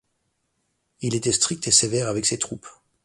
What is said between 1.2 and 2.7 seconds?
strict et sévère avec ses troupes.